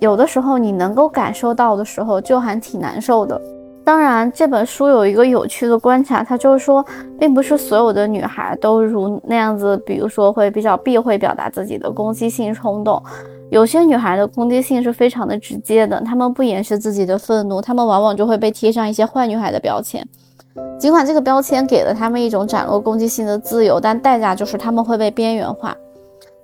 [0.00, 3.40] 有的时候你能够感受到的时候，就还挺难受的。
[3.84, 6.84] 当然，这本书有一个有趣的观察，它就是说，
[7.18, 13.02] 并不是所有的女孩都如那样子，比如说会比较避讳表达自己的攻击性冲动。
[13.50, 20.06] 有些女孩的攻击性是非常的直接的，她们不掩饰自己的愤怒，她们往往就会被贴上一些坏女孩的标签。
[20.78, 25.74] 尽管这个标签给了她们一种展露攻击性的自由，但代价就是她们会被边缘化。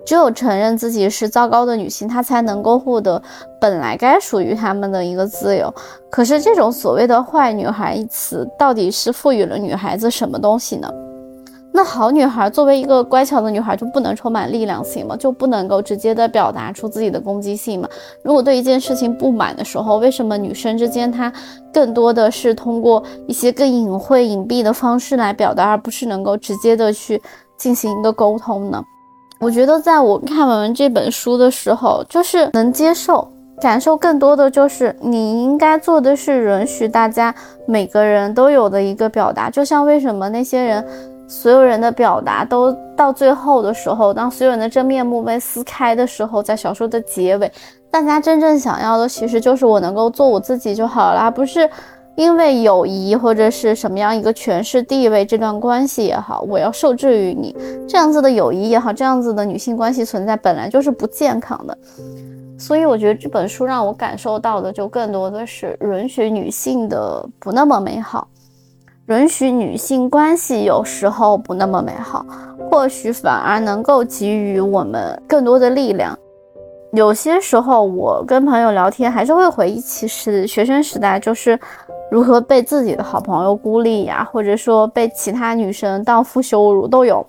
[0.05, 3.21] 只有承认自己是糟糕的女性，她才能够获得
[3.61, 5.73] 本来该属于她们的一个自由。
[6.11, 10.89] 可是，这种所谓的“坏女孩”一词，到底是赋予了女孩子什么东西呢？
[11.77, 15.17] 那好女孩作为一个乖巧的女孩，就不能充满力量性吗？
[15.17, 17.89] 就不能够直接的表达出自己的攻击性吗？
[18.23, 21.33] 如果对一件事情不满的时候，为什么女生之间她
[21.73, 27.21] 更多的是通过一些更隐晦、隐蔽的方式来表达，而不是能够直接的去
[27.59, 28.81] 进行一个沟通呢？
[29.45, 33.31] 我觉得在我看完这本书的时候，就是能接受、
[33.61, 37.35] 感受更多的就是你应该做的是允许大家
[37.67, 40.83] 每个人都有的一个表达，就像为什么那些人。
[41.27, 47.51] 所有人的表达都到最后的时候，当所有人的真面目被撕开的时候，在小说的结尾，
[47.91, 51.69] 大家真正想要的其实就是我能够做我自己就好了，而不是
[52.17, 57.55] 因为友谊或者是什么样一个权势地位，这段关系也好，我要受制于你
[57.89, 61.77] 这样子的友谊也好，这样子的女性关系存在本来就是不健康的。
[62.57, 68.29] 所以我觉得这本书让我感受到的就更多的是允许女性的不那么美好。
[69.09, 72.25] 允许女性关系有时候不那么美好，
[72.71, 76.17] 或许反而能够给予我们更多的力量。
[76.95, 81.59] 有些时候，我跟朋友聊天，还是会回忆起是学生时代，就是
[82.09, 87.27] 如何被自己的好朋友孤立呀，或者说被其他女生荡妇羞辱都有。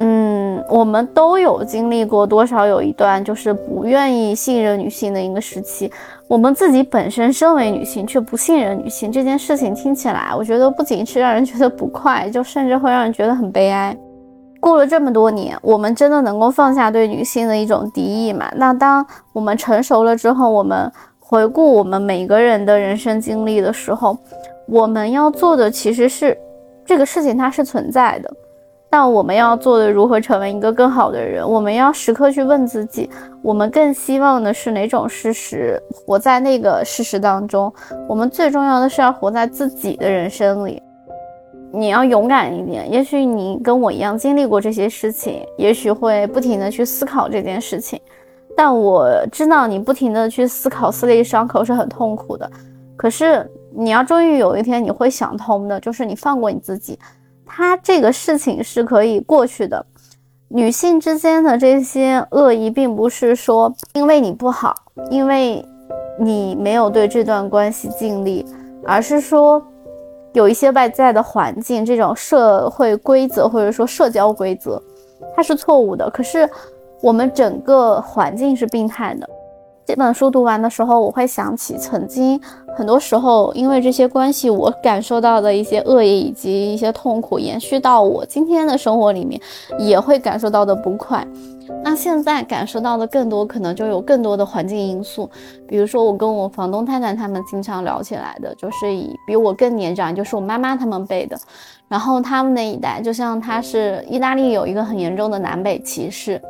[0.00, 5.92] 嗯我们都有经历过多少有一段就是不愿意信任女性的一个时期，
[6.26, 13.94] 我们自己本身身为女性却不信任女性这件事情，听起来我觉得不仅是让人觉得不快，就甚至会让人觉得很悲哀。
[14.62, 18.48] 过了这么多年，我们真的能够放下对女性的一种敌意吗？
[18.54, 24.16] 那当我们成熟了之后，我们回顾我们每个人的人生经历的时候，
[24.68, 26.38] 我们要做的其实是
[26.86, 28.32] 这个事情它是存在的。
[28.88, 31.44] 但我们要做的，如何成为一个更好的人？
[31.44, 33.10] 我们要时刻去问自己，
[33.42, 35.82] 我们更希望的是哪种事实？
[36.06, 37.72] 活在那个事实当中。
[38.08, 40.80] 我们最重要的是要活在自己的人生里。
[41.72, 42.90] 你要勇敢一点。
[42.92, 48.00] 也许你跟我一样经历过这些事情，也许会不停的去思考这件事情。
[48.54, 52.50] 但我知道你不停的去思考撕裂伤口是很痛苦的。
[52.96, 56.98] 可是你要终于有一天你会想通的，就是你放过你自己。
[57.46, 59.84] 他这个事情是可以过去的，
[60.48, 64.74] 女性之间的这些恶意，并不是说因为你不好，
[65.10, 65.64] 因为
[66.18, 68.44] 你没有对这段关系尽力，
[68.84, 69.62] 而是说
[70.32, 74.82] 有一些外在的环境，这种社会规则或者说社交规则，
[75.36, 76.08] 它是错误的。
[76.10, 76.48] 可是
[77.00, 79.28] 我们整个环境是病态的。
[79.84, 82.40] 这本书读完的时候，我会想起曾经
[82.76, 89.40] 很多时候，因为这些关系，我感受到的一些恶意以及一些痛苦，延续到我今天的生活里面，
[89.80, 91.26] 也会感受到的不快。
[91.84, 95.28] 那现在感受到的更多，可能就有更多的环境因素，
[95.66, 101.38] 比如说我跟我房东太太他们经常聊起来的，就是以比我更年长，就是我妈妈他们辈的，
[101.88, 106.40] 然后他们那一代，就像他是意大利有一个很严重的南北歧视。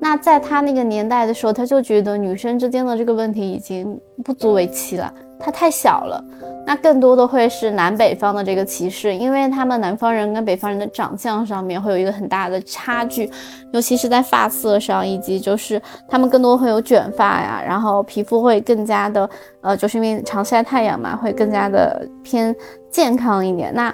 [0.00, 6.22] 那在他那个年代的时候，他就觉得女生之间的这个问题已经不足为奇了，它太小了。
[6.64, 13.28] 那更多的会是南北方的这个歧视，因为他们南方人跟北方人的长相上面会有一个很大的差距，
[13.72, 19.28] 尤其是在发色上，以及就是他们更多会有卷发呀，然后皮肤会更加的，
[19.60, 22.54] 呃，就是因为常晒太阳嘛，会更加的偏
[22.90, 23.74] 健康一点。
[23.74, 23.92] 那。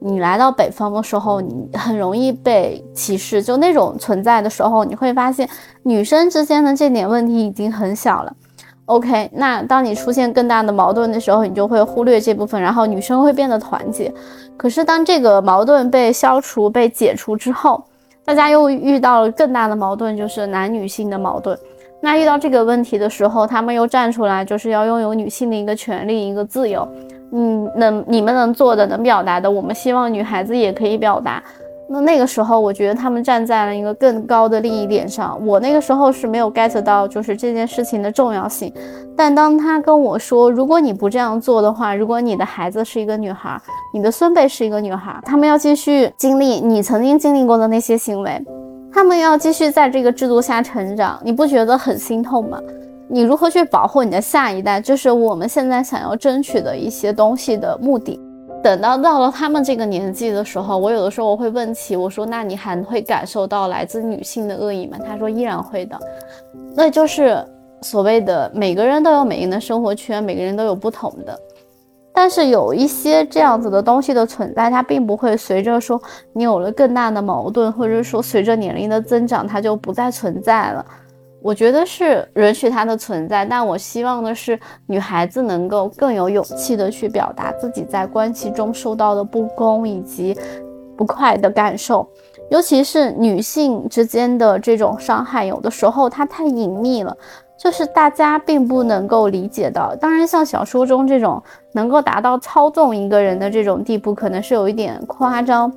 [0.00, 3.42] 你来到北方的时候，你很容易被歧视。
[3.42, 5.48] 就那种存在的时候，你会发现
[5.82, 8.36] 女生之间的这点问题已经很小了。
[8.86, 14.12] OK，那当你出现更大的矛盾的时候，你就会忽略这部分，然后女生会变得团结。
[14.56, 17.82] 可是当这个矛盾被消除、被解除之后，
[18.24, 21.58] 大家又遇到了更大的矛盾，就是男女性的矛盾。
[22.00, 26.86] 那遇到这个问题的时候，他们又站出来，就是要拥有女性的一个权利、一个自由。
[27.32, 31.42] 嗯，能你们能做的、能表达的，我们希望女孩子也可以表达。
[31.86, 35.38] 那那个时候，我觉得他们站在了一个更高的利益点上。
[35.46, 38.72] 我那个时候是没有 get 到，就是这件事情的重要性。
[39.16, 43.60] 但当他跟我说，如果你不这样做的话，如果你的孩子是一个女孩，
[43.92, 48.42] 你的孙辈是一个女孩，他们要继续经历你曾经经历过的那些行为，
[48.92, 52.58] 他们要继续在这个制度下成长，你不觉得很心痛吗？
[53.06, 58.18] 你如何去保护你的下一代，就是我们现在想要争取的一些东西的目的。
[58.64, 66.00] 等到到了他们这个年纪的时候，我有的时候我会问起，我说：“那你还会感受到来自女性的恶意吗？”他说：“依然会的。”
[66.74, 67.46] 那就是
[67.82, 71.38] 所谓的每个人都有每个人的生活圈，每个人都有不同的。
[72.14, 76.00] 但是有一些这样子的东西的存在，它并不会随着说
[76.32, 80.82] 你有了更大的矛盾，或者说随着年龄的增长，它就不再存在了。
[81.44, 90.34] 我觉得是允许它的存在，但我希望的是女孩子能够更有勇气的去表达自己在关系中受到的不公以及
[90.96, 92.08] 不快的感受，
[92.50, 97.14] 尤其是女性之间的这种伤害，有的时候它太隐秘了。
[97.58, 101.40] 就是大家并不能够理解到，当然像小说中这种
[101.72, 105.70] 能够达到操纵一个人的这种地步，可能是有一点夸张。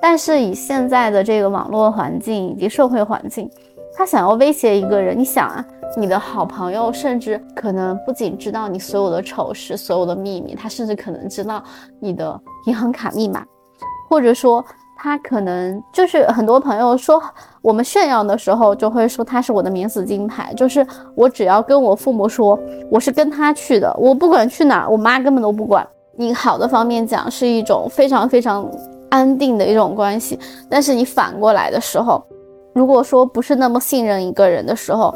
[0.00, 3.48] 但是以现在的这个网络环境以及社会环境，
[3.96, 5.64] 他想要威胁一个人，你想啊，
[5.96, 11.62] 你的好朋友甚至可能不仅知道你所有的丑事、所有的秘密，他甚至可能知道
[12.00, 13.44] 你的银行卡密码，
[14.08, 14.64] 或者说。
[15.04, 17.20] 他可能就是很多朋友说，
[17.60, 20.86] 我们炫耀的时候就会说他是我的免死金牌，就是
[21.16, 22.56] 我只要跟我父母说
[22.88, 25.84] 我是跟他去的，我不管去哪儿，我妈根本都不管。
[26.14, 28.64] 你好的方面讲是一种非常非常
[29.10, 30.38] 安定的一种关系，
[30.70, 32.24] 但是你反过来的时候，
[32.74, 35.14] 如果说不是那么信任一个人的时候，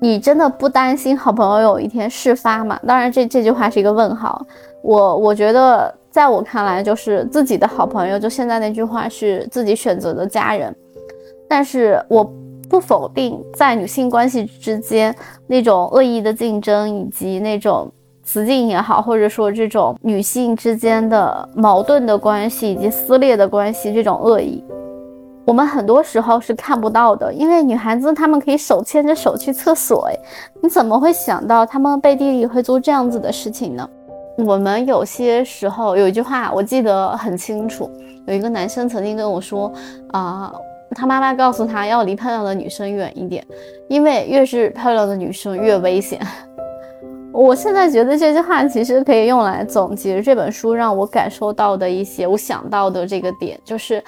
[0.00, 2.78] 你真的不担心好朋友有一天事发吗？
[2.86, 4.44] 当然，这这句话是一个问号。
[4.82, 5.94] 我我觉得。
[6.12, 8.18] 在我看来，就是自己的好朋友。
[8.18, 10.76] 就现在那句话，是自己选择的家人。
[11.48, 12.22] 但是我
[12.68, 15.16] 不否定，在女性关系之间
[15.46, 17.90] 那种恶意的竞争，以及那种
[18.22, 24.62] 雌竞也好，或者说这种女性之间的矛盾的关系以及撕裂的关系，这种恶意，
[25.44, 27.32] 我们很多时候是看不到的。
[27.32, 30.18] 因为女孩子她们可以手牵着手去厕所，诶，
[30.62, 33.88] 你怎么会想到她们背地里会做这样子的事情呢？
[34.38, 37.90] 我们有些时候有一句话我记得很清楚，
[38.26, 39.70] 有一个男生曾经跟我说，
[40.12, 40.50] 啊，
[40.96, 43.46] 他妈妈告诉他要离漂亮的女生远一点，
[43.88, 46.18] 因为越是漂亮的女生越危险。
[47.30, 54.02] 我现在觉得这句话其实可以用来总结这本书让我感受到的一些，我想到的这个点就是，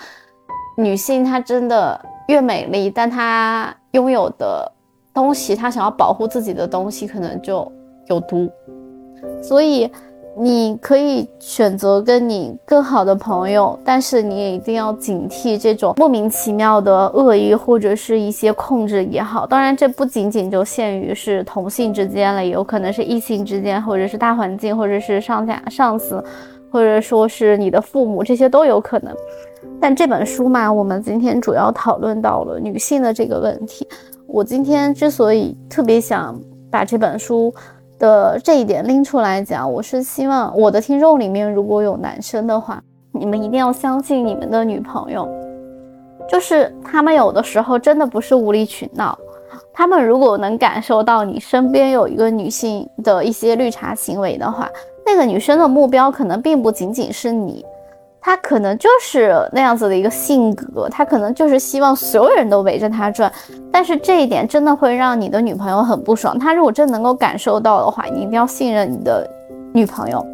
[0.77, 4.71] 女性她真的越美丽，但她拥有的
[5.13, 7.71] 东西，她想要保护自己的东西，可能就
[8.09, 8.51] 有毒，
[9.43, 9.91] 所以。
[10.37, 19.47] 你可以选择跟你更好的朋友，但是你也一定要警惕这种莫名其妙的恶意或者是一些控制也好。
[19.47, 26.21] 当然，这不仅仅就限于是同性之间了，也有可能是异性之间，或者是大环境，或者是上下上司，
[26.75, 29.15] 或者说是你的父母，这些都有可能。
[29.81, 33.87] 但这本书嘛，我们今天主要讨论到了女性的这个问题。
[34.27, 36.37] 我今天之所以特别想
[36.69, 37.55] 把这本书。
[37.97, 45.29] 的这一点拎出来讲，我是希望我的听众里面如果有男生的话，你们一定要相信你们的女朋友，
[46.29, 49.17] 就是他们有的时候真的不是无理取闹，
[49.73, 54.69] 他们如果能感受到你身边有一个女性的一些绿茶行为的话，
[55.05, 57.65] 那个女生的目标可能并不仅仅是你。
[58.27, 63.31] 她可能就是那样子的一个性格，她可能就是希望所有人都围着她转，
[63.71, 66.39] 但是这一点真的会让你的女朋友很不爽。
[66.39, 69.29] 她如果真能够感受到的话，你一定要信任你的
[69.75, 70.25] 女朋友。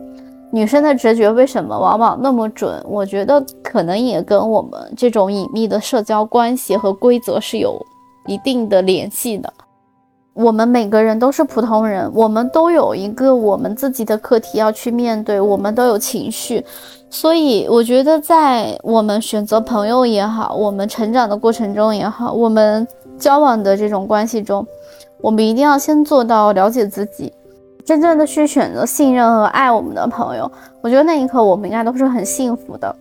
[0.53, 2.81] 女生的直觉为什么往往那么准？
[2.89, 7.85] 我觉得可能也跟我们这种隐秘的社交关系和规则是有
[8.27, 9.53] 一定的联系的。
[10.33, 16.65] 我们每个人都是普通人，我们都有一个我们自己的课题要去面对，我们都有情绪，
[17.11, 22.87] 所以我觉得在我们选择朋友也好，我们成长的过程中也好，我们
[23.19, 24.65] 交往的这种关系中，
[25.21, 27.33] 我们一定要先做到了解自己，
[27.85, 30.51] 真正的去选择信任和爱我们的朋友。
[30.81, 32.95] 我觉得那一刻我们应该都是很幸福的。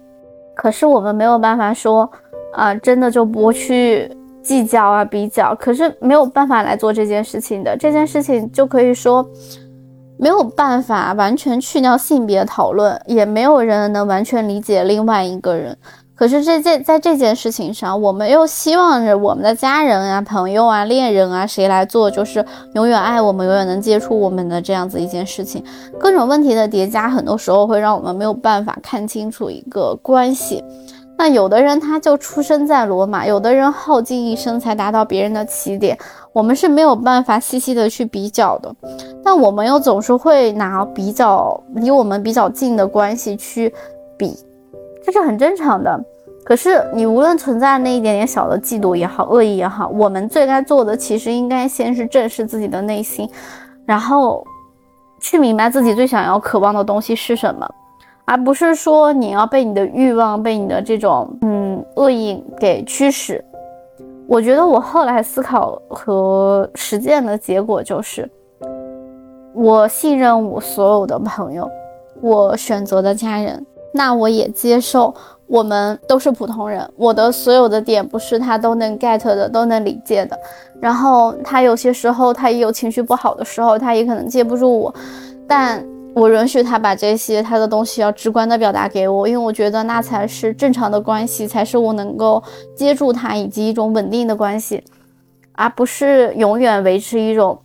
[0.56, 2.10] 可是我们没有办法说，
[2.54, 4.12] 啊，真的就不去。
[4.42, 7.78] 计较啊，比较，可是没有办法来做这件事情的。
[7.78, 9.26] 这件事情就可以说
[10.18, 15.78] 没有办法完全去掉性别讨论，也没有人能完全理解另外一个人。
[16.16, 25.64] 可是这件在这件事情上，我们又希望着我们的家人啊、朋友啊、恋人啊，谁来做，就是永远爱我们、永远能接触我们的这样子一件事情。
[25.98, 30.62] 各种问题的叠加，很多时候会让我们没有办法看清楚一个关系。
[31.20, 35.98] 那有的人他就出生在罗马，有的人耗尽一生才达到别人的起点，
[36.32, 38.74] 我们是没有办法细细的去比较的。
[39.22, 43.74] 但我们又总是会拿比较离我们比较近的关系去
[44.18, 44.34] 比，
[45.04, 46.02] 这是很正常的。
[46.46, 53.30] 可是你无论存在那一点点小的嫉妒也好，恶意也好，我们最该做的其实应该先是正视自己的内心，
[53.86, 54.48] 然后
[55.20, 57.70] 去明白自己最想要、渴望的东西是什么。
[58.30, 63.44] 而不是说你要被你的欲望、被你的这种嗯恶意给驱使。
[64.28, 68.30] 我觉得我后来思考和实践的结果就是，
[69.56, 71.68] 我信任我所有的朋友，
[72.22, 75.12] 我选择的家人，那我也接受
[75.48, 80.38] 我们都是普通人，我的所有的点不是他都能 get 的，都能理解的。
[80.80, 84.94] 然后他有些时候他也有情绪不好的时候，他也可能接不住我，
[85.48, 85.84] 但
[86.14, 92.44] 我允许他把这些他的东西要直观的表达给我，因为我觉得那才是正常的关系，才是我能够
[92.76, 94.84] 接住他以及一种稳定的关系，
[95.54, 97.60] 而不是永远维持一种。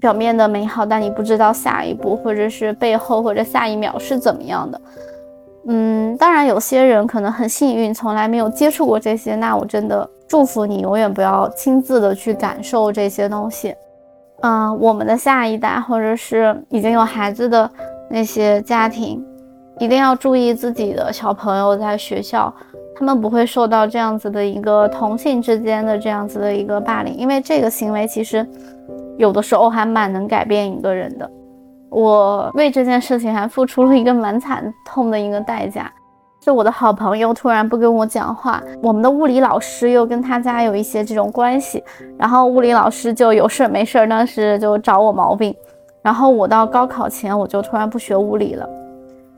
[0.00, 4.78] 表面的美好，但你不知道下一步，或者是背后，或者下一秒是怎么样的。
[5.66, 13.74] 嗯，当然有些人可能很幸运，从来没有接触过这些，那我真的祝福你，永远不要亲自的去感受这些东西。
[14.40, 17.70] 嗯，我们的下一代，或者是已经有孩子的
[18.10, 19.24] 那些家庭，
[19.78, 22.52] 一定要注意自己的小朋友在学校，
[22.96, 28.46] 他们不会受到这样子的一个同性之间的这样子的一个霸凌，因为这个行为其实。
[29.16, 31.30] 有的时候还蛮能改变一个人的，
[31.88, 35.88] 我为这件事情还付出了一个蛮惨痛的一个代价，
[36.44, 41.82] 就我的好朋友突然不跟我讲话，我们的物理老师又跟他家有一些这种关系，
[42.18, 45.56] 然后物理老师就有事儿没事儿当时就找我毛病，
[46.02, 48.68] 然后我到高考前我就突然不学物理了，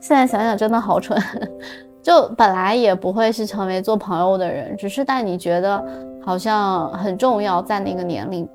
[0.01, 1.17] 现在想想真的好蠢，
[2.03, 5.81] 就本来也不会是成为做朋友的人，只是但你觉得
[6.21, 8.45] 好像很重要在那个年龄。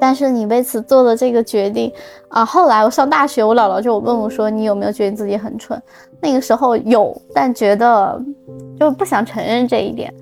[0.00, 1.92] 但是你为此做了这个决定
[2.28, 2.44] 啊！
[2.44, 5.80] 后来我上大学，我姥姥就问我说：“你有没有觉得自己很蠢？”
[6.20, 8.20] 那个时候有，但觉得
[8.78, 10.12] 就不想承认这一点。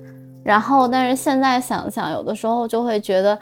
[0.43, 3.37] 然后，但是现在想想，有的时候就会觉得，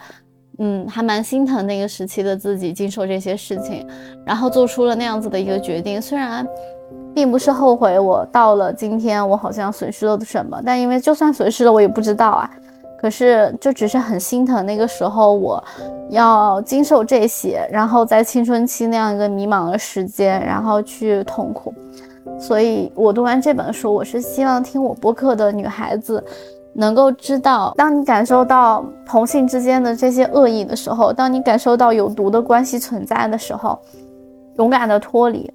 [0.58, 3.86] 嗯，还蛮心疼那个时期的自己经受这些事情，
[4.26, 6.02] 然后做出了那样子的一个决定。
[6.02, 6.46] 虽然
[7.14, 12.50] 并不是后悔，我到了今天，我好像损失了什么，但因为就算损失了，我也不知道啊。
[12.98, 15.62] 可是，就只是很心疼那个时候，我
[16.10, 21.72] 要经受这些，然后在青春期那样一个迷茫的时间，然后去痛苦。
[22.40, 26.22] 所以，我读完这本书，我是希望听我播客的女孩子
[26.74, 33.78] 能够知道，当你感受到同性之间的这些恶意的时候，当你感受到有毒的关系存在的时候，
[34.56, 35.48] 勇敢的脱离，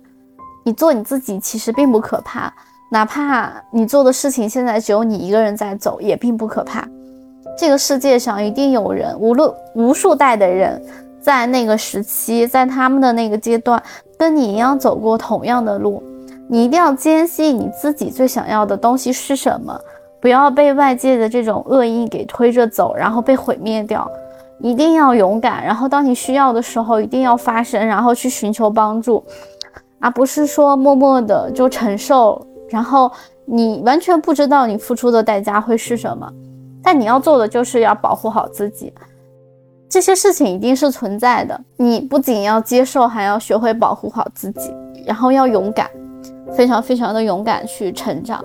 [0.63, 2.53] 你做你自己，其实并不可怕。
[2.91, 6.87] 哪怕你做的事情现在只有你一个人在走，也并不可怕。
[7.57, 10.81] 这个世界上一定有人，无论无数代的人，
[11.21, 13.81] 在那个时期，在他们的那个阶段，
[14.17, 16.01] 跟你一样走过同样的路。
[16.49, 19.79] 你一定要坚信你自己最想要的东西是什么，
[20.19, 24.09] 不要被外界的这种恶意给推着走，然后被毁灭掉。
[24.59, 29.23] 一定要勇敢，然后当你需要的时候，一定要发声，然后去寻求帮助，
[29.99, 33.11] 而不是说默默的就承受，然后
[33.45, 36.31] 你完全不知道你付出的代价会是什么。
[36.83, 38.93] 但你要做的就是要保护好自己，
[39.89, 41.59] 这些事情一定是存在的。
[41.77, 44.73] 你不仅要接受，还要学会保护好自己，
[45.05, 45.89] 然后要勇敢，
[46.53, 48.43] 非常非常的勇敢去成长。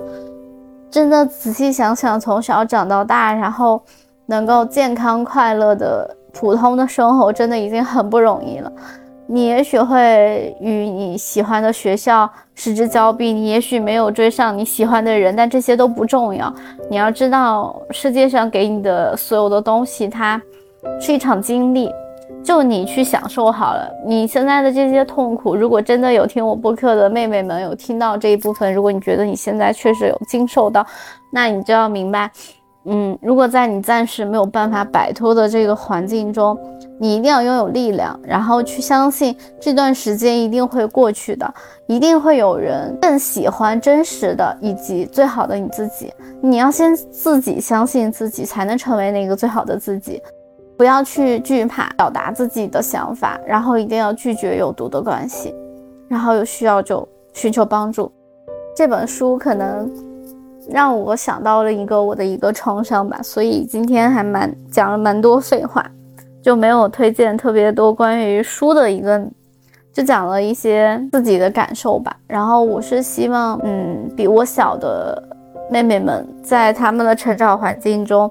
[0.91, 3.83] 真的仔细想想，从小长到大，然后
[4.27, 8.73] 能够健康快乐的普通的生活，真的已经很不容易了。
[9.29, 16.53] 你也许会与你喜欢的学校失之交臂，你也许没有追上你喜欢的人，但这些都不重要。
[16.89, 20.41] 你要知道，世界上给你的所有的东西，它
[21.01, 21.91] 是一场经历，
[22.45, 23.91] 就你去享受好了。
[24.05, 30.87] 你现在的这些痛苦，如果真的有听我播客的妹妹们有听到这一部分，如果你觉得你现在确实有经受到，
[31.33, 32.31] 那你就要明白。
[32.89, 36.57] 嗯，如果在你暂时没有办法摆脱的这个环境中，
[36.99, 41.55] 你一定要拥有力量，然后去相信这段时间一定会过去的，
[41.87, 46.13] 一定会有人更喜欢真实的以及最好的你自己。
[46.41, 50.23] 你要先自己相信自己，才能成为那个最好的自己。
[50.77, 55.55] 不要去惧怕表达自己的想法，然后一定要拒绝有毒的关系，
[56.09, 58.11] 然后有需要就寻求帮助。
[58.75, 59.91] 这本书可能。
[60.69, 65.89] 让我想到了一个我的一个创伤吧，所以今天还蛮讲了蛮多废话，
[66.47, 69.21] 就没有推荐特别多关于书的一个，
[69.93, 72.17] 就讲了一些自己的感受吧。
[72.29, 75.21] 然后我是希望，嗯，比我小的
[75.69, 78.31] 妹妹们在他们的成长环境中，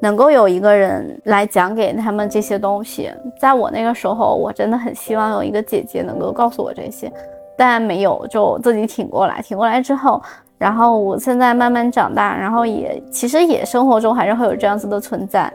[0.00, 3.10] 能够有一个人来讲给他们这些东西。
[3.36, 7.12] 在我那个时候，我真的很希望有一个姐姐能够告诉我这些，
[7.58, 9.42] 但没有，就自己挺过来。
[9.42, 10.22] 挺过来之后。
[10.56, 15.52] 然后我现在慢慢长大，然后也其实也生活中还是会有这样子的存在，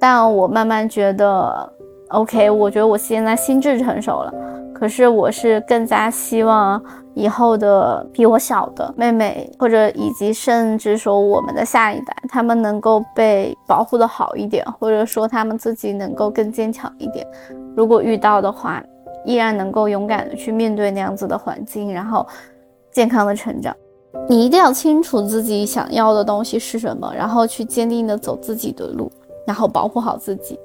[0.00, 1.72] 但我慢慢觉得
[2.08, 4.34] ，OK，我觉得我现在心智成熟了，
[4.74, 6.82] 可是我是更加希望
[7.12, 17.26] 以后的比我小的妹妹，或者以及甚至说我们的下一代，他们能够被保护的好一点，或者说他们自己能够更坚强一点。
[17.76, 18.82] 如果遇到的话，
[19.26, 22.26] 依然能够勇敢的去面对那样子的环境，然后
[22.90, 23.76] 健康的成长。
[24.28, 29.12] 你一定要清楚自己想要的东西是什么，然后去坚定的走自己的路，
[29.46, 30.58] 然后保护好自己。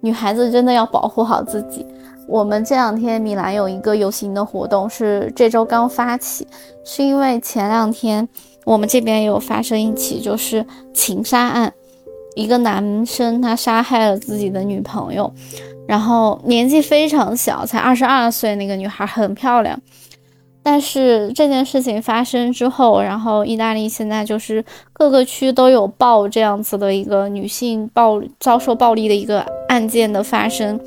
[0.00, 1.86] 女孩子真的要保护好自己。
[2.28, 6.46] 我们这两天米兰有一个游行的活动，是这周刚发起，
[6.84, 8.26] 是因为前两天
[8.64, 10.64] 我们这边有发生一起就是
[10.94, 11.72] 情杀案，
[12.36, 15.32] 一个男生他杀害了自己的女朋友，
[15.86, 19.78] 然后年纪非常小，才二十二岁，那个女孩很漂亮。
[20.62, 30.78] 但是这件事情发生之后，然后意大利现在就是各个区都有报这样子的一个女性暴遭受暴力的一个案件的发生，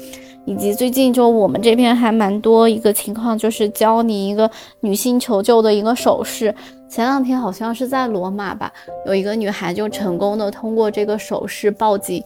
[0.46, 4.50] 以及最近就我们这边还蛮多一个情况，就是教你一个
[4.80, 6.56] 女性求救的一个手势。
[6.88, 8.72] 前两天好像是在罗马吧，
[9.06, 12.24] 有一个女孩就成功的通过这个手势报警。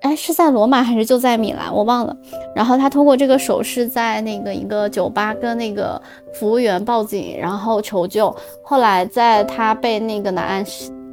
[0.00, 1.72] 哎，是在罗马还是就在米兰？
[1.72, 2.16] 我忘了。
[2.54, 6.00] 然后他通过这个手势，在那个一个酒吧跟那个
[6.34, 8.34] 服务员报警，然后求救。
[8.64, 10.64] 后来在他被那个男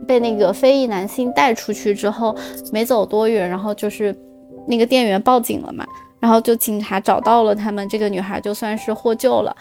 [0.08, 2.34] 被那个非裔男性带出去之后，
[2.72, 4.16] 没走多远，然后就是
[4.66, 5.86] 那个店员报警了嘛，
[6.22, 9.54] 然后就警察找到了他们，这个女孩就算是获救了。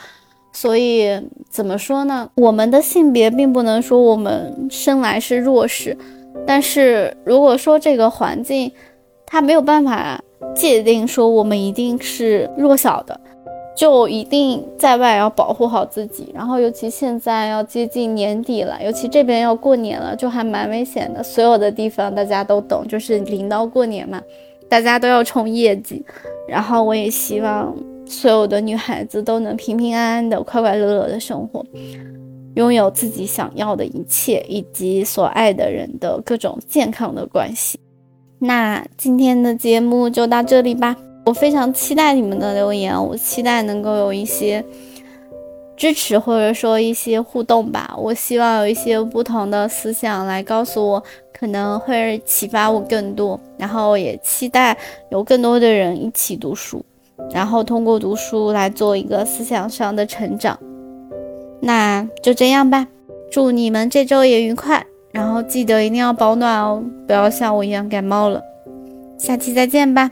[0.53, 1.11] 所以
[1.51, 2.31] 怎么说呢？
[2.37, 5.99] 我们的性别并不能说我们生来是弱势，
[6.47, 8.73] 但是如果说这个环境，
[9.27, 10.23] 他没有办法
[10.55, 13.21] 界定说我们一定是弱小的，
[13.77, 16.31] 就一定在外要保护好自己。
[16.35, 21.23] 然后尤其现在要接近年底了，尤其这边要过年了，就还蛮危险的。
[21.23, 24.23] 所有的地方大家都懂，就是临到过年嘛，
[24.69, 26.05] 大家都要冲业绩。
[26.49, 31.65] 然后我也希望所有的女孩子都能平平安安的、快快乐乐的生活，
[32.55, 37.79] 拥有自己想要的一切，以及所爱的人的各种健康的关系。
[38.39, 44.63] 那今天的节目就到这里吧，我非常期待你们的留言，我期待能够有一些
[45.77, 47.95] 支持或者说一些互动吧。
[47.99, 53.41] 我希望有一些不同的思想来告诉我，可能会启发我更多。
[53.57, 54.77] 然后也期待
[55.11, 56.85] 有更多的人一起读书，
[57.31, 60.59] 然后通过读书来做一个思想上的成长。
[61.61, 62.87] 那就这样吧，
[63.31, 64.85] 祝你们这周也愉快。
[65.17, 68.43] 然后记得一定要保暖哦，不要像我一样感冒了。
[69.19, 70.11] 下期再见吧。